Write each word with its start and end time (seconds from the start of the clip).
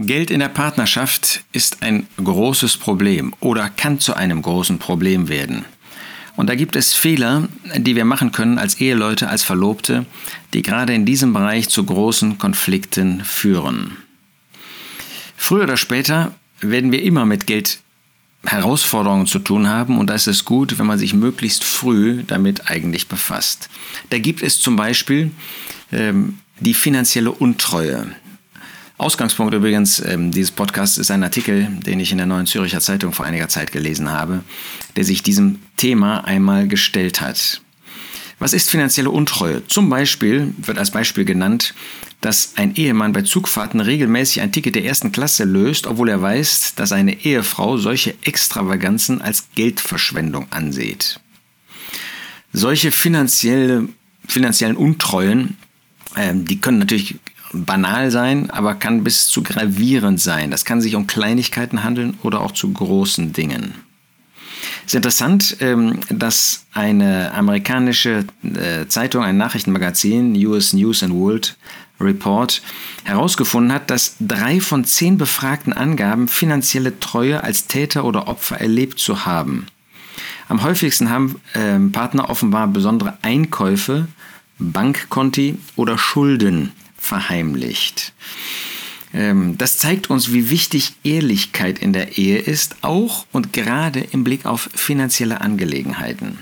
Geld 0.00 0.30
in 0.30 0.38
der 0.38 0.48
Partnerschaft 0.48 1.42
ist 1.50 1.82
ein 1.82 2.06
großes 2.22 2.76
Problem 2.76 3.34
oder 3.40 3.68
kann 3.68 3.98
zu 3.98 4.14
einem 4.14 4.42
großen 4.42 4.78
Problem 4.78 5.28
werden. 5.28 5.64
Und 6.36 6.48
da 6.48 6.54
gibt 6.54 6.76
es 6.76 6.94
Fehler, 6.94 7.48
die 7.76 7.96
wir 7.96 8.04
machen 8.04 8.30
können 8.30 8.58
als 8.58 8.80
Eheleute, 8.80 9.28
als 9.28 9.42
Verlobte, 9.42 10.06
die 10.54 10.62
gerade 10.62 10.94
in 10.94 11.04
diesem 11.04 11.32
Bereich 11.32 11.68
zu 11.68 11.84
großen 11.84 12.38
Konflikten 12.38 13.24
führen. 13.24 13.96
Früher 15.36 15.64
oder 15.64 15.76
später 15.76 16.32
werden 16.60 16.92
wir 16.92 17.02
immer 17.02 17.26
mit 17.26 17.48
Geld 17.48 17.80
Herausforderungen 18.44 19.26
zu 19.26 19.40
tun 19.40 19.66
haben 19.66 19.98
und 19.98 20.10
da 20.10 20.14
ist 20.14 20.28
es 20.28 20.44
gut, 20.44 20.78
wenn 20.78 20.86
man 20.86 20.98
sich 21.00 21.12
möglichst 21.12 21.64
früh 21.64 22.22
damit 22.24 22.70
eigentlich 22.70 23.08
befasst. 23.08 23.68
Da 24.10 24.18
gibt 24.18 24.42
es 24.42 24.60
zum 24.60 24.76
Beispiel 24.76 25.32
ähm, 25.90 26.38
die 26.60 26.74
finanzielle 26.74 27.32
Untreue. 27.32 28.12
Ausgangspunkt 28.98 29.54
übrigens 29.54 30.00
ähm, 30.00 30.32
dieses 30.32 30.50
Podcasts 30.50 30.98
ist 30.98 31.12
ein 31.12 31.22
Artikel, 31.22 31.68
den 31.86 32.00
ich 32.00 32.10
in 32.10 32.18
der 32.18 32.26
Neuen 32.26 32.46
Züricher 32.46 32.80
Zeitung 32.80 33.12
vor 33.12 33.24
einiger 33.24 33.48
Zeit 33.48 33.70
gelesen 33.70 34.10
habe, 34.10 34.42
der 34.96 35.04
sich 35.04 35.22
diesem 35.22 35.60
Thema 35.76 36.24
einmal 36.24 36.66
gestellt 36.66 37.20
hat. 37.20 37.62
Was 38.40 38.52
ist 38.52 38.70
finanzielle 38.70 39.10
Untreue? 39.10 39.64
Zum 39.68 39.88
Beispiel 39.88 40.52
wird 40.58 40.78
als 40.78 40.90
Beispiel 40.90 41.24
genannt, 41.24 41.74
dass 42.20 42.54
ein 42.56 42.74
Ehemann 42.74 43.12
bei 43.12 43.22
Zugfahrten 43.22 43.78
regelmäßig 43.78 44.40
ein 44.40 44.50
Ticket 44.50 44.74
der 44.74 44.84
ersten 44.84 45.12
Klasse 45.12 45.44
löst, 45.44 45.86
obwohl 45.86 46.08
er 46.08 46.20
weiß, 46.20 46.74
dass 46.74 46.90
eine 46.90 47.24
Ehefrau 47.24 47.76
solche 47.76 48.16
Extravaganzen 48.22 49.22
als 49.22 49.48
Geldverschwendung 49.54 50.48
ansieht. 50.50 51.20
Solche 52.52 52.90
finanzielle, 52.90 53.88
finanziellen 54.26 54.76
Untreuen, 54.76 55.56
äh, 56.16 56.32
die 56.34 56.60
können 56.60 56.78
natürlich 56.78 57.16
banal 57.52 58.10
sein, 58.10 58.50
aber 58.50 58.74
kann 58.74 59.04
bis 59.04 59.26
zu 59.26 59.42
gravierend 59.42 60.20
sein. 60.20 60.50
Das 60.50 60.64
kann 60.64 60.80
sich 60.80 60.94
um 60.94 61.06
Kleinigkeiten 61.06 61.84
handeln 61.84 62.18
oder 62.22 62.40
auch 62.40 62.52
zu 62.52 62.72
großen 62.72 63.32
Dingen. 63.32 63.74
Es 64.84 64.92
ist 64.92 64.96
interessant, 64.96 65.56
ähm, 65.60 66.00
dass 66.08 66.64
eine 66.72 67.32
amerikanische 67.34 68.24
äh, 68.42 68.86
Zeitung, 68.88 69.22
ein 69.22 69.36
Nachrichtenmagazin, 69.36 70.34
US 70.46 70.72
News 70.72 71.02
and 71.02 71.14
World 71.14 71.56
Report, 72.00 72.62
herausgefunden 73.04 73.72
hat, 73.72 73.90
dass 73.90 74.16
drei 74.20 74.60
von 74.60 74.84
zehn 74.84 75.18
Befragten 75.18 75.72
angaben, 75.72 76.28
finanzielle 76.28 77.00
Treue 77.00 77.42
als 77.42 77.66
Täter 77.66 78.04
oder 78.04 78.28
Opfer 78.28 78.60
erlebt 78.60 78.98
zu 78.98 79.26
haben. 79.26 79.66
Am 80.48 80.62
häufigsten 80.62 81.10
haben 81.10 81.40
ähm, 81.54 81.92
Partner 81.92 82.30
offenbar 82.30 82.68
besondere 82.68 83.18
Einkäufe, 83.22 84.08
Bankkonti 84.58 85.58
oder 85.76 85.98
Schulden 85.98 86.72
verheimlicht. 87.08 88.12
Ähm, 89.14 89.56
das 89.58 89.78
zeigt 89.78 90.10
uns, 90.10 90.32
wie 90.32 90.50
wichtig 90.50 90.92
Ehrlichkeit 91.02 91.78
in 91.78 91.92
der 91.92 92.18
Ehe 92.18 92.38
ist, 92.38 92.76
auch 92.82 93.26
und 93.32 93.52
gerade 93.52 94.00
im 94.00 94.24
Blick 94.24 94.46
auf 94.46 94.68
finanzielle 94.74 95.40
Angelegenheiten. 95.40 96.38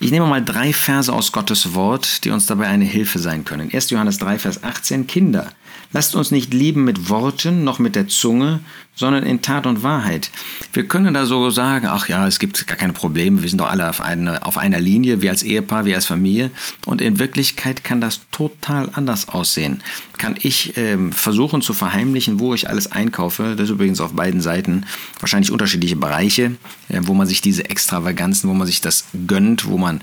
Ich 0.00 0.10
nehme 0.10 0.26
mal 0.26 0.44
drei 0.44 0.72
Verse 0.72 1.10
aus 1.10 1.32
Gottes 1.32 1.74
Wort, 1.74 2.24
die 2.24 2.30
uns 2.30 2.46
dabei 2.46 2.66
eine 2.66 2.84
Hilfe 2.84 3.18
sein 3.18 3.44
können. 3.44 3.72
1. 3.72 3.90
Johannes 3.90 4.18
3, 4.18 4.38
Vers 4.38 4.64
18. 4.64 5.06
Kinder, 5.06 5.50
lasst 5.92 6.14
uns 6.14 6.30
nicht 6.30 6.52
lieben 6.52 6.84
mit 6.84 7.08
Worten 7.08 7.64
noch 7.64 7.78
mit 7.78 7.94
der 7.94 8.08
Zunge, 8.08 8.60
sondern 8.94 9.24
in 9.24 9.40
Tat 9.40 9.66
und 9.66 9.82
Wahrheit. 9.82 10.30
Wir 10.72 10.86
können 10.86 11.14
da 11.14 11.24
so 11.24 11.50
sagen, 11.50 11.86
ach 11.88 12.08
ja, 12.08 12.26
es 12.26 12.38
gibt 12.38 12.66
gar 12.66 12.76
keine 12.76 12.92
Probleme, 12.92 13.42
wir 13.42 13.48
sind 13.48 13.58
doch 13.58 13.70
alle 13.70 13.88
auf, 13.88 14.00
eine, 14.00 14.44
auf 14.44 14.58
einer 14.58 14.80
Linie, 14.80 15.22
wir 15.22 15.30
als 15.30 15.42
Ehepaar, 15.42 15.84
wir 15.84 15.94
als 15.94 16.06
Familie. 16.06 16.50
Und 16.84 17.00
in 17.00 17.18
Wirklichkeit 17.18 17.84
kann 17.84 18.00
das 18.00 18.20
total 18.30 18.90
anders 18.92 19.28
aussehen. 19.28 19.82
Kann 20.18 20.36
ich 20.40 20.76
ähm, 20.76 21.12
versuchen 21.12 21.62
zu 21.62 21.72
verheimlichen, 21.72 22.38
wo 22.38 22.54
ich 22.54 22.68
alles 22.68 22.92
einkaufe, 22.92 23.54
das 23.56 23.64
ist 23.64 23.70
übrigens 23.70 24.00
auf 24.00 24.12
beiden 24.12 24.40
Seiten 24.40 24.84
wahrscheinlich 25.20 25.50
unterschiedliche 25.50 25.96
Bereiche, 25.96 26.56
äh, 26.88 27.00
wo 27.02 27.14
man 27.14 27.26
sich 27.26 27.40
diese 27.40 27.68
Extravaganzen, 27.70 28.48
wo 28.50 28.54
man 28.54 28.66
sich 28.66 28.80
das 28.82 29.04
gönnt, 29.26 29.66
wo 29.66 29.78
man 29.78 30.00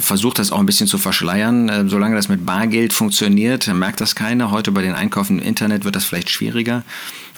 versucht 0.00 0.38
das 0.38 0.50
auch 0.50 0.58
ein 0.58 0.66
bisschen 0.66 0.88
zu 0.88 0.98
verschleiern. 0.98 1.68
Äh, 1.68 1.88
solange 1.88 2.16
das 2.16 2.28
mit 2.28 2.44
Bargeld 2.44 2.92
funktioniert, 2.92 3.66
merkt 3.68 4.00
das 4.00 4.14
keiner. 4.14 4.50
Heute 4.50 4.72
bei 4.72 4.82
den 4.82 4.94
Einkaufen 4.94 5.38
im 5.38 5.44
Internet 5.44 5.84
wird 5.84 5.96
das 5.96 6.04
vielleicht 6.04 6.30
schwieriger. 6.30 6.84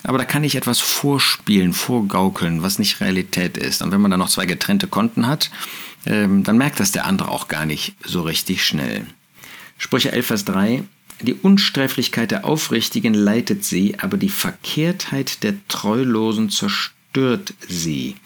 Aber 0.04 0.18
da 0.18 0.24
kann 0.24 0.44
ich 0.44 0.54
etwas 0.54 0.80
vorspielen, 0.80 1.72
vorgaukeln, 1.72 2.62
was 2.62 2.78
nicht 2.78 3.00
Realität 3.00 3.56
ist. 3.56 3.82
Und 3.82 3.90
wenn 3.90 4.00
man 4.00 4.10
dann 4.10 4.20
noch 4.20 4.30
zwei 4.30 4.46
getrennte 4.46 4.86
Konten 4.86 5.26
hat, 5.26 5.50
ähm, 6.06 6.44
dann 6.44 6.56
merkt 6.56 6.80
das 6.80 6.92
der 6.92 7.06
andere 7.06 7.30
auch 7.30 7.48
gar 7.48 7.66
nicht 7.66 7.94
so 8.04 8.22
richtig 8.22 8.64
schnell. 8.64 9.06
Sprüche 9.76 10.12
11, 10.12 10.26
Vers 10.26 10.44
3. 10.44 10.84
Die 11.20 11.34
Unsträflichkeit 11.34 12.30
der 12.30 12.44
Aufrichtigen 12.44 13.12
leitet 13.12 13.64
sie, 13.64 13.98
aber 13.98 14.16
die 14.16 14.28
Verkehrtheit 14.28 15.42
der 15.42 15.54
Treulosen 15.66 16.48
zerstört 16.48 17.54
sie. 17.68 18.16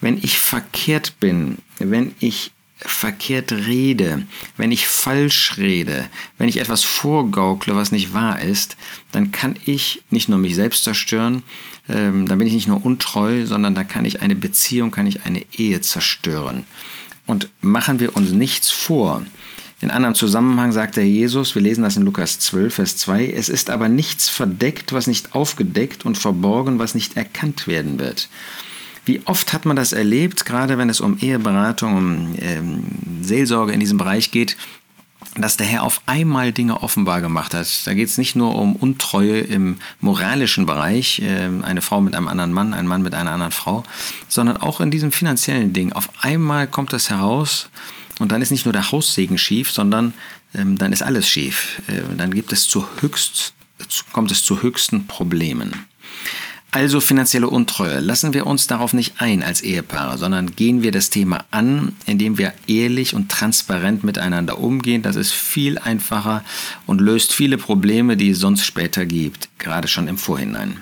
Wenn 0.00 0.18
ich 0.18 0.38
verkehrt 0.38 1.18
bin, 1.18 1.58
wenn 1.78 2.14
ich 2.20 2.52
verkehrt 2.86 3.52
rede, 3.52 4.26
wenn 4.56 4.72
ich 4.72 4.88
falsch 4.88 5.56
rede, 5.58 6.08
wenn 6.38 6.48
ich 6.48 6.58
etwas 6.58 6.84
vorgaukle, 6.84 7.74
was 7.74 7.92
nicht 7.92 8.14
wahr 8.14 8.40
ist, 8.40 8.76
dann 9.12 9.32
kann 9.32 9.56
ich 9.64 10.02
nicht 10.10 10.28
nur 10.28 10.38
mich 10.38 10.54
selbst 10.54 10.84
zerstören, 10.84 11.42
ähm, 11.88 12.26
dann 12.26 12.38
bin 12.38 12.46
ich 12.46 12.54
nicht 12.54 12.68
nur 12.68 12.84
untreu, 12.84 13.46
sondern 13.46 13.74
da 13.74 13.84
kann 13.84 14.04
ich 14.04 14.22
eine 14.22 14.34
Beziehung, 14.36 14.90
kann 14.90 15.06
ich 15.06 15.24
eine 15.24 15.44
Ehe 15.52 15.80
zerstören. 15.80 16.64
Und 17.26 17.48
machen 17.60 18.00
wir 18.00 18.16
uns 18.16 18.32
nichts 18.32 18.70
vor. 18.70 19.22
In 19.80 19.90
anderem 19.90 20.14
Zusammenhang 20.14 20.70
sagt 20.70 20.96
der 20.96 21.06
Jesus, 21.06 21.56
wir 21.56 21.62
lesen 21.62 21.82
das 21.82 21.96
in 21.96 22.04
Lukas 22.04 22.38
12, 22.38 22.74
Vers 22.74 22.96
2, 22.98 23.26
es 23.26 23.48
ist 23.48 23.68
aber 23.68 23.88
nichts 23.88 24.28
verdeckt, 24.28 24.92
was 24.92 25.08
nicht 25.08 25.34
aufgedeckt 25.34 26.04
und 26.04 26.16
verborgen, 26.16 26.78
was 26.78 26.94
nicht 26.94 27.16
erkannt 27.16 27.66
werden 27.66 27.98
wird. 27.98 28.28
Wie 29.04 29.20
oft 29.24 29.52
hat 29.52 29.64
man 29.64 29.76
das 29.76 29.92
erlebt, 29.92 30.44
gerade 30.44 30.78
wenn 30.78 30.88
es 30.88 31.00
um 31.00 31.18
Eheberatung, 31.18 31.96
um 31.96 32.34
ähm, 32.38 32.84
Seelsorge 33.20 33.72
in 33.72 33.80
diesem 33.80 33.98
Bereich 33.98 34.30
geht, 34.30 34.56
dass 35.36 35.56
der 35.56 35.66
Herr 35.66 35.82
auf 35.82 36.02
einmal 36.06 36.52
Dinge 36.52 36.82
offenbar 36.82 37.20
gemacht 37.20 37.54
hat. 37.54 37.66
Da 37.86 37.94
geht 37.94 38.08
es 38.08 38.18
nicht 38.18 38.36
nur 38.36 38.54
um 38.54 38.76
Untreue 38.76 39.40
im 39.40 39.78
moralischen 40.00 40.66
Bereich, 40.66 41.20
äh, 41.20 41.48
eine 41.62 41.80
Frau 41.80 42.00
mit 42.00 42.14
einem 42.14 42.28
anderen 42.28 42.52
Mann, 42.52 42.74
ein 42.74 42.86
Mann 42.86 43.02
mit 43.02 43.14
einer 43.14 43.32
anderen 43.32 43.52
Frau, 43.52 43.82
sondern 44.28 44.58
auch 44.58 44.80
in 44.80 44.90
diesem 44.90 45.10
finanziellen 45.10 45.72
Ding. 45.72 45.92
Auf 45.92 46.10
einmal 46.20 46.66
kommt 46.66 46.92
das 46.92 47.10
heraus 47.10 47.70
und 48.18 48.30
dann 48.30 48.42
ist 48.42 48.50
nicht 48.50 48.66
nur 48.66 48.72
der 48.72 48.92
Haussegen 48.92 49.38
schief, 49.38 49.70
sondern 49.70 50.12
ähm, 50.54 50.76
dann 50.76 50.92
ist 50.92 51.02
alles 51.02 51.28
schief. 51.28 51.80
Äh, 51.88 52.02
dann 52.16 52.34
gibt 52.34 52.52
es 52.52 52.68
zu 52.68 52.86
höchst, 53.00 53.54
kommt 54.12 54.30
es 54.30 54.44
zu 54.44 54.62
höchsten 54.62 55.06
Problemen. 55.06 55.86
Also 56.74 57.00
finanzielle 57.00 57.50
Untreue. 57.50 58.00
Lassen 58.00 58.32
wir 58.32 58.46
uns 58.46 58.66
darauf 58.66 58.94
nicht 58.94 59.20
ein 59.20 59.42
als 59.42 59.60
Ehepaare, 59.60 60.16
sondern 60.16 60.56
gehen 60.56 60.82
wir 60.82 60.90
das 60.90 61.10
Thema 61.10 61.44
an, 61.50 61.94
indem 62.06 62.38
wir 62.38 62.54
ehrlich 62.66 63.14
und 63.14 63.30
transparent 63.30 64.04
miteinander 64.04 64.58
umgehen. 64.58 65.02
Das 65.02 65.16
ist 65.16 65.32
viel 65.32 65.76
einfacher 65.76 66.42
und 66.86 67.02
löst 67.02 67.34
viele 67.34 67.58
Probleme, 67.58 68.16
die 68.16 68.30
es 68.30 68.38
sonst 68.38 68.64
später 68.64 69.04
gibt, 69.04 69.50
gerade 69.58 69.86
schon 69.86 70.08
im 70.08 70.16
Vorhinein. 70.16 70.80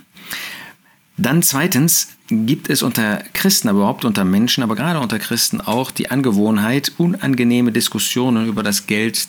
Dann 1.16 1.42
zweitens 1.42 2.10
gibt 2.28 2.70
es 2.70 2.84
unter 2.84 3.24
Christen, 3.32 3.68
aber 3.68 3.80
überhaupt 3.80 4.04
unter 4.04 4.24
Menschen, 4.24 4.62
aber 4.62 4.76
gerade 4.76 5.00
unter 5.00 5.18
Christen 5.18 5.60
auch 5.60 5.90
die 5.90 6.08
Angewohnheit, 6.08 6.92
unangenehme 6.98 7.72
Diskussionen 7.72 8.46
über 8.46 8.62
das 8.62 8.86
Geld 8.86 9.26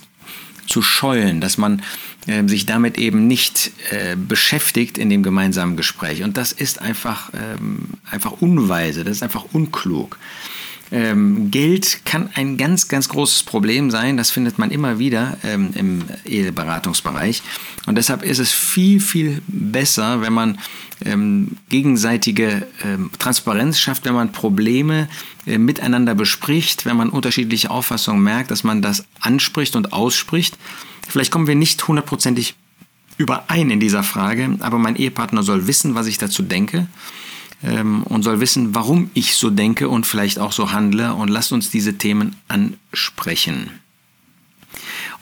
zu 0.71 0.81
scheuen, 0.81 1.41
dass 1.41 1.57
man 1.57 1.83
äh, 2.27 2.47
sich 2.47 2.65
damit 2.65 2.97
eben 2.97 3.27
nicht 3.27 3.71
äh, 3.89 4.15
beschäftigt 4.15 4.97
in 4.97 5.09
dem 5.09 5.21
gemeinsamen 5.21 5.75
Gespräch. 5.75 6.23
Und 6.23 6.37
das 6.37 6.53
ist 6.53 6.81
einfach, 6.81 7.29
ähm, 7.33 7.89
einfach 8.09 8.31
unweise, 8.39 9.03
das 9.03 9.17
ist 9.17 9.23
einfach 9.23 9.45
unklug. 9.51 10.17
Ähm, 10.91 11.51
Geld 11.51 12.05
kann 12.05 12.29
ein 12.33 12.57
ganz, 12.57 12.89
ganz 12.89 13.07
großes 13.07 13.43
Problem 13.43 13.91
sein. 13.91 14.17
Das 14.17 14.29
findet 14.29 14.57
man 14.57 14.71
immer 14.71 14.99
wieder 14.99 15.37
ähm, 15.43 15.69
im 15.75 16.03
Eheberatungsbereich. 16.25 17.41
Und 17.85 17.97
deshalb 17.97 18.23
ist 18.23 18.39
es 18.39 18.51
viel, 18.51 18.99
viel 18.99 19.41
besser, 19.47 20.21
wenn 20.21 20.33
man 20.33 20.59
ähm, 21.05 21.57
gegenseitige 21.69 22.67
ähm, 22.83 23.09
Transparenz 23.19 23.79
schafft, 23.79 24.03
wenn 24.05 24.13
man 24.13 24.33
Probleme 24.33 25.07
äh, 25.45 25.57
miteinander 25.57 26.13
bespricht, 26.13 26.85
wenn 26.85 26.97
man 26.97 27.09
unterschiedliche 27.09 27.71
Auffassungen 27.71 28.21
merkt, 28.21 28.51
dass 28.51 28.65
man 28.65 28.81
das 28.81 29.05
anspricht 29.21 29.77
und 29.77 29.93
ausspricht. 29.93 30.57
Vielleicht 31.07 31.31
kommen 31.31 31.47
wir 31.47 31.55
nicht 31.55 31.87
hundertprozentig 31.87 32.55
überein 33.17 33.69
in 33.69 33.79
dieser 33.79 34.03
Frage, 34.03 34.57
aber 34.59 34.77
mein 34.77 34.95
Ehepartner 34.95 35.43
soll 35.43 35.67
wissen, 35.67 35.95
was 35.95 36.07
ich 36.07 36.17
dazu 36.17 36.43
denke 36.43 36.87
ähm, 37.63 38.03
und 38.03 38.23
soll 38.23 38.39
wissen, 38.39 38.73
warum 38.75 39.11
ich 39.13 39.35
so 39.35 39.49
denke 39.49 39.89
und 39.89 40.05
vielleicht 40.05 40.39
auch 40.39 40.51
so 40.51 40.71
handle 40.71 41.13
und 41.13 41.29
lasst 41.29 41.51
uns 41.51 41.69
diese 41.69 41.97
Themen 41.97 42.35
ansprechen. 42.47 43.69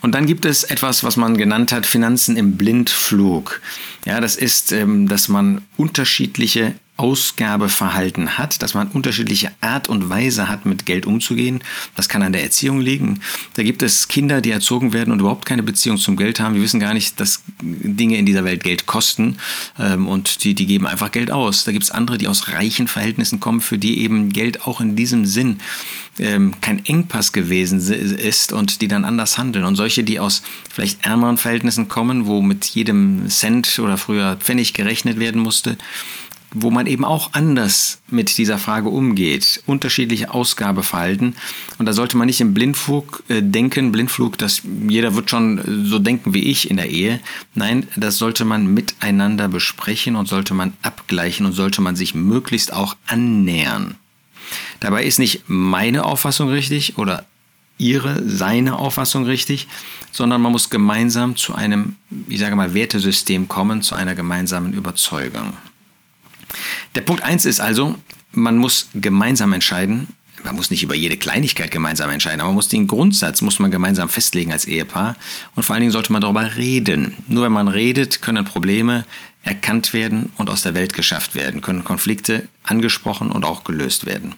Und 0.02 0.14
dann 0.14 0.26
gibt 0.26 0.44
es 0.44 0.64
etwas, 0.64 1.04
was 1.04 1.16
man 1.16 1.36
genannt 1.36 1.72
hat, 1.72 1.84
Finanzen 1.84 2.36
im 2.36 2.56
Blindflug. 2.56 3.60
Ja, 4.04 4.20
das 4.20 4.36
ist, 4.36 4.72
ähm, 4.72 5.08
dass 5.08 5.28
man 5.28 5.62
unterschiedliche 5.76 6.74
Ausgabeverhalten 7.00 8.36
hat, 8.36 8.60
dass 8.60 8.74
man 8.74 8.88
unterschiedliche 8.88 9.50
Art 9.62 9.88
und 9.88 10.10
Weise 10.10 10.50
hat, 10.50 10.66
mit 10.66 10.84
Geld 10.84 11.06
umzugehen. 11.06 11.62
Das 11.94 12.10
kann 12.10 12.22
an 12.22 12.34
der 12.34 12.42
Erziehung 12.42 12.78
liegen. 12.78 13.20
Da 13.54 13.62
gibt 13.62 13.80
es 13.82 14.06
Kinder, 14.06 14.42
die 14.42 14.50
erzogen 14.50 14.92
werden 14.92 15.10
und 15.10 15.20
überhaupt 15.20 15.46
keine 15.46 15.62
Beziehung 15.62 15.96
zum 15.96 16.18
Geld 16.18 16.40
haben. 16.40 16.54
Wir 16.54 16.60
wissen 16.60 16.78
gar 16.78 16.92
nicht, 16.92 17.18
dass 17.18 17.42
Dinge 17.62 18.18
in 18.18 18.26
dieser 18.26 18.44
Welt 18.44 18.62
Geld 18.62 18.84
kosten 18.84 19.38
ähm, 19.78 20.06
und 20.08 20.44
die, 20.44 20.54
die 20.54 20.66
geben 20.66 20.86
einfach 20.86 21.10
Geld 21.10 21.30
aus. 21.30 21.64
Da 21.64 21.72
gibt 21.72 21.84
es 21.84 21.90
andere, 21.90 22.18
die 22.18 22.28
aus 22.28 22.48
reichen 22.48 22.86
Verhältnissen 22.86 23.40
kommen, 23.40 23.62
für 23.62 23.78
die 23.78 24.02
eben 24.02 24.28
Geld 24.28 24.66
auch 24.66 24.82
in 24.82 24.94
diesem 24.94 25.24
Sinn 25.24 25.60
ähm, 26.18 26.60
kein 26.60 26.84
Engpass 26.84 27.32
gewesen 27.32 27.80
ist 27.80 28.52
und 28.52 28.82
die 28.82 28.88
dann 28.88 29.06
anders 29.06 29.38
handeln. 29.38 29.64
Und 29.64 29.76
solche, 29.76 30.04
die 30.04 30.20
aus 30.20 30.42
vielleicht 30.70 31.06
ärmeren 31.06 31.38
Verhältnissen 31.38 31.88
kommen, 31.88 32.26
wo 32.26 32.42
mit 32.42 32.66
jedem 32.66 33.28
Cent 33.30 33.78
oder 33.78 33.89
früher 33.96 34.36
Pfennig 34.36 34.74
gerechnet 34.74 35.18
werden 35.18 35.40
musste, 35.40 35.76
wo 36.52 36.70
man 36.70 36.86
eben 36.86 37.04
auch 37.04 37.32
anders 37.32 38.00
mit 38.08 38.36
dieser 38.36 38.58
Frage 38.58 38.88
umgeht, 38.88 39.62
unterschiedliche 39.66 40.34
Ausgabeverhalten. 40.34 41.36
Und 41.78 41.86
da 41.86 41.92
sollte 41.92 42.16
man 42.16 42.26
nicht 42.26 42.40
im 42.40 42.54
Blindflug 42.54 43.22
äh, 43.28 43.40
denken, 43.40 43.92
Blindflug, 43.92 44.36
dass 44.36 44.62
jeder 44.88 45.14
wird 45.14 45.30
schon 45.30 45.84
so 45.86 45.98
denken 45.98 46.34
wie 46.34 46.44
ich 46.44 46.70
in 46.70 46.76
der 46.76 46.90
Ehe. 46.90 47.20
Nein, 47.54 47.86
das 47.96 48.18
sollte 48.18 48.44
man 48.44 48.66
miteinander 48.66 49.48
besprechen 49.48 50.16
und 50.16 50.26
sollte 50.26 50.54
man 50.54 50.72
abgleichen 50.82 51.46
und 51.46 51.52
sollte 51.52 51.82
man 51.82 51.96
sich 51.96 52.14
möglichst 52.14 52.72
auch 52.72 52.96
annähern. 53.06 53.96
Dabei 54.80 55.04
ist 55.04 55.18
nicht 55.18 55.44
meine 55.46 56.04
Auffassung 56.04 56.48
richtig 56.48 56.98
oder 56.98 57.26
ihre, 57.80 58.22
seine 58.28 58.78
Auffassung 58.78 59.24
richtig, 59.24 59.66
sondern 60.12 60.42
man 60.42 60.52
muss 60.52 60.70
gemeinsam 60.70 61.36
zu 61.36 61.54
einem, 61.54 61.96
ich 62.28 62.38
sage 62.38 62.54
mal, 62.54 62.74
Wertesystem 62.74 63.48
kommen, 63.48 63.82
zu 63.82 63.94
einer 63.94 64.14
gemeinsamen 64.14 64.72
Überzeugung. 64.72 65.54
Der 66.94 67.00
Punkt 67.00 67.22
1 67.22 67.46
ist 67.46 67.60
also, 67.60 67.96
man 68.32 68.58
muss 68.58 68.88
gemeinsam 68.94 69.52
entscheiden, 69.52 70.08
man 70.44 70.56
muss 70.56 70.70
nicht 70.70 70.82
über 70.82 70.94
jede 70.94 71.16
Kleinigkeit 71.16 71.70
gemeinsam 71.70 72.10
entscheiden, 72.10 72.40
aber 72.40 72.48
man 72.48 72.56
muss 72.56 72.68
den 72.68 72.86
Grundsatz 72.86 73.42
muss 73.42 73.58
man 73.58 73.70
gemeinsam 73.70 74.08
festlegen 74.08 74.52
als 74.52 74.64
Ehepaar 74.64 75.16
und 75.54 75.64
vor 75.64 75.74
allen 75.74 75.82
Dingen 75.82 75.92
sollte 75.92 76.12
man 76.12 76.22
darüber 76.22 76.56
reden. 76.56 77.14
Nur 77.28 77.44
wenn 77.44 77.52
man 77.52 77.68
redet, 77.68 78.22
können 78.22 78.44
Probleme 78.44 79.04
erkannt 79.42 79.92
werden 79.92 80.32
und 80.36 80.50
aus 80.50 80.62
der 80.62 80.74
Welt 80.74 80.92
geschafft 80.92 81.34
werden, 81.34 81.62
können 81.62 81.84
Konflikte 81.84 82.48
angesprochen 82.62 83.32
und 83.32 83.44
auch 83.44 83.64
gelöst 83.64 84.06
werden. 84.06 84.34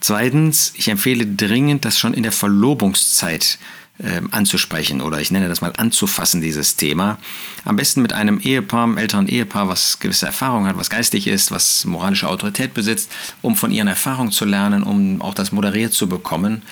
Zweitens, 0.00 0.72
ich 0.76 0.88
empfehle 0.88 1.26
dringend, 1.26 1.84
das 1.84 1.98
schon 1.98 2.14
in 2.14 2.22
der 2.22 2.32
Verlobungszeit 2.32 3.58
äh, 3.98 4.20
anzusprechen 4.30 5.00
oder 5.00 5.20
ich 5.20 5.30
nenne 5.30 5.48
das 5.48 5.62
mal 5.62 5.72
anzufassen, 5.76 6.40
dieses 6.40 6.76
Thema. 6.76 7.18
Am 7.64 7.76
besten 7.76 8.02
mit 8.02 8.12
einem 8.12 8.38
Ehepaar, 8.38 8.84
einem 8.84 8.98
älteren 8.98 9.26
Ehepaar, 9.26 9.68
was 9.68 9.98
gewisse 9.98 10.26
Erfahrung 10.26 10.66
hat, 10.66 10.76
was 10.76 10.90
geistig 10.90 11.26
ist, 11.26 11.50
was 11.50 11.84
moralische 11.84 12.28
Autorität 12.28 12.74
besitzt, 12.74 13.10
um 13.42 13.56
von 13.56 13.72
ihren 13.72 13.88
Erfahrungen 13.88 14.32
zu 14.32 14.44
lernen, 14.44 14.82
um 14.82 15.22
auch 15.22 15.34
das 15.34 15.50
moderiert 15.50 15.92
zu 15.92 16.08
bekommen. 16.08 16.62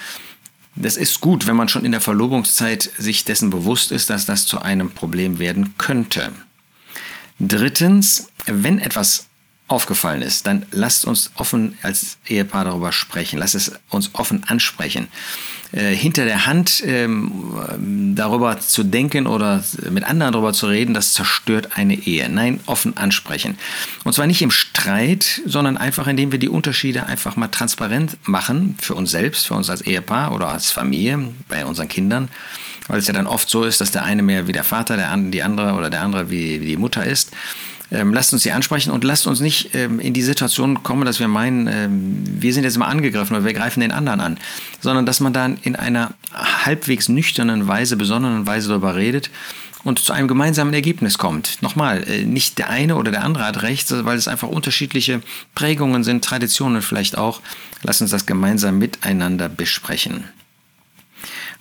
Das 0.76 0.96
ist 0.96 1.20
gut, 1.20 1.46
wenn 1.46 1.56
man 1.56 1.68
schon 1.68 1.84
in 1.84 1.92
der 1.92 2.00
Verlobungszeit 2.00 2.90
sich 2.98 3.24
dessen 3.24 3.50
bewusst 3.50 3.92
ist, 3.92 4.10
dass 4.10 4.26
das 4.26 4.44
zu 4.44 4.60
einem 4.60 4.90
Problem 4.90 5.38
werden 5.38 5.74
könnte. 5.78 6.32
Drittens, 7.38 8.28
wenn 8.46 8.78
etwas 8.78 9.26
aufgefallen 9.66 10.22
ist, 10.22 10.46
dann 10.46 10.66
lasst 10.70 11.06
uns 11.06 11.30
offen 11.36 11.78
als 11.82 12.18
Ehepaar 12.26 12.66
darüber 12.66 12.92
sprechen. 12.92 13.38
Lasst 13.38 13.54
es 13.54 13.72
uns 13.88 14.10
offen 14.14 14.44
ansprechen. 14.44 15.08
Äh, 15.72 15.94
hinter 15.94 16.26
der 16.26 16.46
Hand 16.46 16.82
ähm, 16.86 18.12
darüber 18.14 18.60
zu 18.60 18.84
denken 18.84 19.26
oder 19.26 19.64
mit 19.90 20.04
anderen 20.04 20.34
darüber 20.34 20.52
zu 20.52 20.66
reden, 20.66 20.92
das 20.92 21.14
zerstört 21.14 21.70
eine 21.76 21.94
Ehe. 21.94 22.28
Nein, 22.28 22.60
offen 22.66 22.96
ansprechen. 22.96 23.56
Und 24.04 24.12
zwar 24.12 24.26
nicht 24.26 24.42
im 24.42 24.50
Streit, 24.50 25.40
sondern 25.46 25.78
einfach, 25.78 26.06
indem 26.06 26.30
wir 26.30 26.38
die 26.38 26.50
Unterschiede 26.50 27.06
einfach 27.06 27.36
mal 27.36 27.48
transparent 27.48 28.18
machen 28.22 28.76
für 28.78 28.94
uns 28.94 29.10
selbst, 29.10 29.46
für 29.46 29.54
uns 29.54 29.70
als 29.70 29.80
Ehepaar 29.80 30.32
oder 30.32 30.48
als 30.48 30.70
Familie, 30.70 31.32
bei 31.48 31.64
unseren 31.64 31.88
Kindern. 31.88 32.28
Weil 32.88 32.98
es 32.98 33.06
ja 33.06 33.14
dann 33.14 33.26
oft 33.26 33.48
so 33.48 33.64
ist, 33.64 33.80
dass 33.80 33.90
der 33.90 34.04
eine 34.04 34.22
mehr 34.22 34.46
wie 34.46 34.52
der 34.52 34.64
Vater, 34.64 34.96
der 34.96 35.10
andere, 35.10 35.30
die 35.30 35.42
andere 35.42 35.72
oder 35.72 35.90
der 35.90 36.02
andere 36.02 36.30
wie, 36.30 36.60
wie 36.60 36.66
die 36.66 36.76
Mutter 36.76 37.04
ist. 37.04 37.30
Ähm, 37.90 38.12
lasst 38.12 38.32
uns 38.32 38.42
sie 38.42 38.52
ansprechen 38.52 38.90
und 38.90 39.04
lasst 39.04 39.26
uns 39.26 39.40
nicht 39.40 39.74
ähm, 39.74 40.00
in 40.00 40.14
die 40.14 40.22
Situation 40.22 40.82
kommen, 40.82 41.04
dass 41.04 41.20
wir 41.20 41.28
meinen, 41.28 41.68
ähm, 41.68 42.24
wir 42.26 42.52
sind 42.52 42.64
jetzt 42.64 42.78
mal 42.78 42.86
angegriffen 42.86 43.36
oder 43.36 43.44
wir 43.44 43.52
greifen 43.52 43.80
den 43.80 43.92
anderen 43.92 44.20
an, 44.20 44.38
sondern 44.80 45.06
dass 45.06 45.20
man 45.20 45.32
dann 45.32 45.58
in 45.62 45.76
einer 45.76 46.12
halbwegs 46.32 47.08
nüchternen 47.08 47.68
Weise, 47.68 47.96
besonderen 47.96 48.46
Weise 48.46 48.68
darüber 48.68 48.96
redet 48.96 49.30
und 49.84 49.98
zu 49.98 50.12
einem 50.12 50.28
gemeinsamen 50.28 50.72
Ergebnis 50.72 51.18
kommt. 51.18 51.62
Nochmal, 51.62 52.08
äh, 52.08 52.24
nicht 52.24 52.58
der 52.58 52.70
eine 52.70 52.96
oder 52.96 53.12
der 53.12 53.22
andere 53.22 53.44
hat 53.44 53.62
recht, 53.62 53.92
weil 54.04 54.16
es 54.16 54.28
einfach 54.28 54.48
unterschiedliche 54.48 55.20
Prägungen 55.54 56.04
sind, 56.04 56.24
Traditionen 56.24 56.82
vielleicht 56.82 57.18
auch. 57.18 57.42
Lasst 57.82 58.00
uns 58.00 58.10
das 58.10 58.26
gemeinsam 58.26 58.78
miteinander 58.78 59.48
besprechen. 59.48 60.24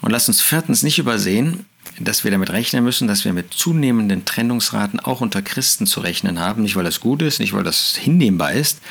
Und 0.04 0.12
lasst 0.12 0.28
uns 0.28 0.42
viertens 0.42 0.84
nicht 0.84 1.00
übersehen, 1.00 1.66
dass 1.98 2.26
wir 2.26 2.32
damit 2.32 2.50
rechnen 2.50 2.84
müssen, 2.84 3.08
dass 3.08 3.24
wir 3.24 3.32
mit 3.32 3.54
zunehmenden 3.54 4.26
Trennungsraten 4.26 5.00
auch 5.00 5.22
unter 5.22 5.42
Christen 5.42 5.88
zu 5.88 6.02
rechnen 6.02 6.42
haben. 6.42 6.62
Nicht, 6.62 6.76
weil 6.76 6.84
das 6.84 7.00
gut 7.00 7.22
ist, 7.22 7.40
nicht, 7.40 7.54
weil 7.54 7.64
das 7.64 7.96
hinnehmbar 7.96 8.52
ist, 8.52 8.82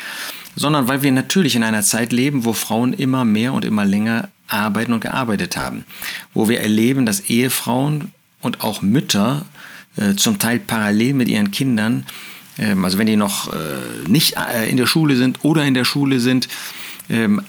sondern 0.56 0.88
weil 0.88 1.02
wir 1.02 1.12
natürlich 1.12 1.54
in 1.54 1.64
einer 1.64 1.82
Zeit 1.82 2.12
leben, 2.12 2.46
wo 2.46 2.54
Frauen 2.54 2.94
immer 2.94 3.26
mehr 3.26 3.52
und 3.52 3.66
immer 3.66 3.84
länger 3.84 4.30
arbeiten 4.48 4.94
und 4.94 5.00
gearbeitet 5.00 5.58
haben. 5.58 5.84
Wo 6.32 6.48
wir 6.48 6.60
erleben, 6.60 7.04
dass 7.04 7.20
Ehefrauen 7.20 8.10
und 8.40 8.62
auch 8.62 8.80
Mütter 8.80 9.44
äh, 9.96 10.14
zum 10.14 10.38
Teil 10.38 10.60
parallel 10.60 11.12
mit 11.12 11.28
ihren 11.28 11.50
Kindern, 11.50 12.06
äh, 12.56 12.74
also 12.82 12.96
wenn 12.96 13.06
die 13.06 13.16
noch 13.16 13.52
äh, 13.52 13.58
nicht 14.08 14.38
äh, 14.38 14.66
in 14.70 14.78
der 14.78 14.86
Schule 14.86 15.16
sind 15.16 15.44
oder 15.44 15.62
in 15.66 15.74
der 15.74 15.84
Schule 15.84 16.20
sind, 16.20 16.48
ähm, 17.12 17.42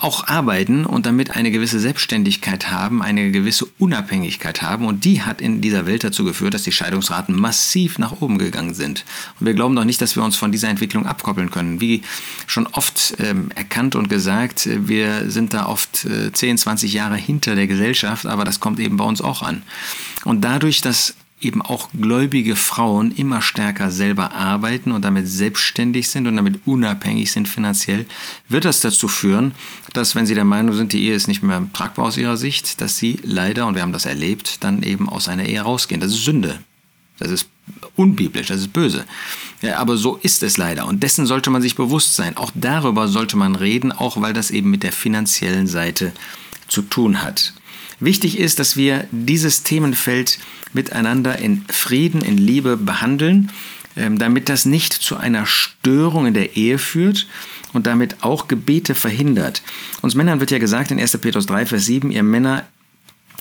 auch 0.00 0.26
arbeiten 0.26 0.86
und 0.86 1.04
damit 1.04 1.36
eine 1.36 1.50
gewisse 1.50 1.78
Selbstständigkeit 1.78 2.70
haben, 2.70 3.02
eine 3.02 3.30
gewisse 3.30 3.66
Unabhängigkeit 3.78 4.62
haben. 4.62 4.86
Und 4.86 5.04
die 5.04 5.22
hat 5.22 5.42
in 5.42 5.60
dieser 5.60 5.86
Welt 5.86 6.02
dazu 6.02 6.24
geführt, 6.24 6.54
dass 6.54 6.62
die 6.62 6.72
Scheidungsraten 6.72 7.38
massiv 7.38 7.98
nach 7.98 8.20
oben 8.22 8.38
gegangen 8.38 8.72
sind. 8.72 9.04
Und 9.38 9.46
wir 9.46 9.54
glauben 9.54 9.76
doch 9.76 9.84
nicht, 9.84 10.00
dass 10.00 10.16
wir 10.16 10.24
uns 10.24 10.36
von 10.36 10.50
dieser 10.50 10.68
Entwicklung 10.68 11.06
abkoppeln 11.06 11.50
können. 11.50 11.80
Wie 11.80 12.00
schon 12.46 12.66
oft 12.66 13.14
ähm, 13.18 13.50
erkannt 13.54 13.94
und 13.94 14.08
gesagt, 14.08 14.66
wir 14.72 15.30
sind 15.30 15.52
da 15.52 15.66
oft 15.66 16.06
äh, 16.06 16.32
10, 16.32 16.56
20 16.56 16.92
Jahre 16.94 17.16
hinter 17.16 17.54
der 17.54 17.66
Gesellschaft, 17.66 18.24
aber 18.24 18.44
das 18.44 18.60
kommt 18.60 18.80
eben 18.80 18.96
bei 18.96 19.04
uns 19.04 19.20
auch 19.20 19.42
an. 19.42 19.62
Und 20.24 20.42
dadurch, 20.42 20.80
dass 20.80 21.14
eben 21.44 21.62
auch 21.62 21.88
gläubige 21.98 22.56
Frauen 22.56 23.12
immer 23.12 23.42
stärker 23.42 23.90
selber 23.90 24.32
arbeiten 24.32 24.92
und 24.92 25.04
damit 25.04 25.28
selbstständig 25.28 26.08
sind 26.08 26.26
und 26.26 26.36
damit 26.36 26.60
unabhängig 26.66 27.32
sind 27.32 27.48
finanziell, 27.48 28.06
wird 28.48 28.64
das 28.64 28.80
dazu 28.80 29.08
führen, 29.08 29.52
dass 29.92 30.14
wenn 30.14 30.26
sie 30.26 30.34
der 30.34 30.44
Meinung 30.44 30.74
sind, 30.74 30.92
die 30.92 31.04
Ehe 31.04 31.14
ist 31.14 31.28
nicht 31.28 31.42
mehr 31.42 31.66
tragbar 31.72 32.06
aus 32.06 32.16
ihrer 32.16 32.36
Sicht, 32.36 32.80
dass 32.80 32.96
sie 32.96 33.18
leider, 33.22 33.66
und 33.66 33.74
wir 33.74 33.82
haben 33.82 33.92
das 33.92 34.06
erlebt, 34.06 34.62
dann 34.64 34.82
eben 34.82 35.08
aus 35.08 35.28
einer 35.28 35.46
Ehe 35.46 35.60
rausgehen. 35.60 36.00
Das 36.00 36.12
ist 36.12 36.24
Sünde. 36.24 36.60
Das 37.18 37.30
ist 37.30 37.48
unbiblisch, 37.94 38.48
das 38.48 38.60
ist 38.60 38.72
böse. 38.72 39.04
Ja, 39.60 39.78
aber 39.78 39.96
so 39.96 40.16
ist 40.16 40.42
es 40.42 40.56
leider. 40.56 40.86
Und 40.86 41.02
dessen 41.02 41.26
sollte 41.26 41.50
man 41.50 41.62
sich 41.62 41.76
bewusst 41.76 42.16
sein. 42.16 42.36
Auch 42.36 42.50
darüber 42.54 43.06
sollte 43.06 43.36
man 43.36 43.54
reden, 43.54 43.92
auch 43.92 44.20
weil 44.20 44.32
das 44.32 44.50
eben 44.50 44.70
mit 44.70 44.82
der 44.82 44.92
finanziellen 44.92 45.66
Seite 45.66 46.12
zu 46.66 46.82
tun 46.82 47.22
hat. 47.22 47.52
Wichtig 48.02 48.36
ist, 48.36 48.58
dass 48.58 48.76
wir 48.76 49.06
dieses 49.12 49.62
Themenfeld 49.62 50.40
miteinander 50.72 51.38
in 51.38 51.64
Frieden, 51.68 52.20
in 52.20 52.36
Liebe 52.36 52.76
behandeln, 52.76 53.52
ähm, 53.96 54.18
damit 54.18 54.48
das 54.48 54.64
nicht 54.64 54.92
zu 54.92 55.16
einer 55.16 55.46
Störung 55.46 56.26
in 56.26 56.34
der 56.34 56.56
Ehe 56.56 56.78
führt 56.78 57.28
und 57.72 57.86
damit 57.86 58.24
auch 58.24 58.48
Gebete 58.48 58.96
verhindert. 58.96 59.62
Uns 60.00 60.16
Männern 60.16 60.40
wird 60.40 60.50
ja 60.50 60.58
gesagt 60.58 60.90
in 60.90 60.98
1. 60.98 61.16
Petrus 61.18 61.46
3, 61.46 61.66
Vers 61.66 61.84
7, 61.84 62.10
ihr 62.10 62.24
Männer 62.24 62.66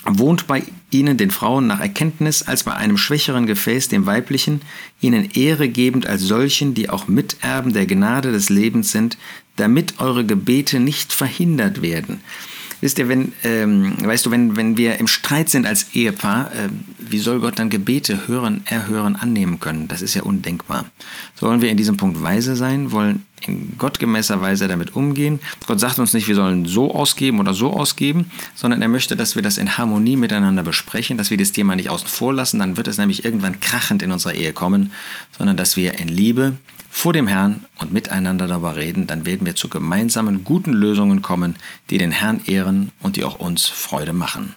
wohnt 0.06 0.46
bei 0.46 0.62
ihnen, 0.92 1.18
den 1.18 1.32
Frauen, 1.32 1.66
nach 1.66 1.80
Erkenntnis 1.80 2.44
als 2.44 2.62
bei 2.62 2.76
einem 2.76 3.00
schwächeren 3.00 3.48
Gefäß, 3.48 3.88
dem 3.88 4.06
weiblichen, 4.06 4.62
ihnen 5.00 5.32
Ehre 5.32 5.70
gebend 5.70 6.06
als 6.06 6.22
solchen, 6.22 6.76
die 6.76 6.88
auch 6.88 7.08
Miterben 7.08 7.74
der 7.74 7.88
Gnade 7.88 8.32
des 8.32 8.50
Lebens 8.50 8.92
sind, 8.92 9.18
damit 9.56 10.00
eure 10.00 10.24
Gebete 10.24 10.80
nicht 10.80 11.14
verhindert 11.14 11.82
werden. 11.82 12.22
Wisst 12.82 12.98
ihr, 12.98 13.08
wenn, 13.08 13.32
ähm, 13.44 13.96
weißt 14.04 14.26
du, 14.26 14.32
wenn, 14.32 14.58
wenn 14.58 14.76
wir 14.76 15.00
im 15.00 15.08
Streit 15.08 15.50
sind 15.50 15.66
als 15.68 15.94
Ehepaar, 15.94 16.52
äh, 16.52 16.70
wie 17.00 17.20
soll 17.20 17.40
Gott 17.40 17.60
dann 17.60 17.70
Gebete 17.70 18.28
hören, 18.28 18.62
erhören, 18.66 19.16
annehmen 19.16 19.60
können? 19.60 19.88
Das 19.88 20.02
ist 20.02 20.16
ja 20.16 20.24
undenkbar. 20.24 20.86
Sollen 21.36 21.62
wir 21.62 21.70
in 21.70 21.78
diesem 21.78 21.98
Punkt 21.98 22.22
weise 22.22 22.56
sein, 22.56 22.92
wollen 22.92 23.26
in 23.48 23.78
gottgemäßer 23.78 24.42
Weise 24.42 24.68
damit 24.68 24.96
umgehen? 24.96 25.40
Gott 25.68 25.80
sagt 25.80 26.00
uns 26.00 26.14
nicht, 26.14 26.28
wir 26.28 26.36
sollen 26.36 26.66
so 26.66 26.94
ausgeben 26.94 27.40
oder 27.40 27.54
so 27.54 27.72
ausgeben, 27.72 28.32
sondern 28.56 28.82
er 28.82 28.88
möchte, 28.88 29.16
dass 29.16 29.36
wir 29.36 29.42
das 29.42 29.58
in 29.58 29.78
Harmonie 29.78 30.16
miteinander 30.16 30.64
besprechen, 30.64 31.18
dass 31.18 31.30
wir 31.30 31.38
das 31.38 31.52
Thema 31.52 31.76
nicht 31.76 31.90
außen 31.90 32.08
vor 32.08 32.34
lassen, 32.34 32.60
dann 32.60 32.78
wird 32.78 32.88
es 32.88 32.98
nämlich 32.98 33.26
irgendwann 33.26 33.60
krachend 33.60 34.02
in 34.04 34.12
unserer 34.12 34.34
Ehe 34.34 34.54
kommen, 34.54 34.92
sondern 35.38 35.58
dass 35.58 35.78
wir 35.78 36.00
in 36.00 36.08
Liebe 36.08 36.54
vor 36.90 37.14
dem 37.14 37.28
Herrn 37.28 37.66
und 37.80 37.94
miteinander 37.94 38.48
darüber 38.48 38.76
reden, 38.76 39.08
dann 39.08 39.26
werden 39.26 39.46
wir 39.46 39.56
zu 39.56 39.70
gemeinsamen 39.70 40.44
guten 40.44 40.74
Lösungen 40.74 41.22
kommen, 41.22 41.56
die 41.90 41.98
den 41.98 42.12
Herrn 42.12 42.42
ehren 42.46 42.92
und 43.00 43.16
die 43.16 43.24
auch 43.24 43.40
uns 43.40 43.66
Freude 43.66 44.14
machen. 44.14 44.56